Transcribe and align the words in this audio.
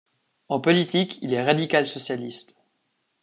En 0.49 0.59
politique, 0.59 1.19
il 1.21 1.31
est 1.31 1.43
radical-socialiste. 1.43 2.55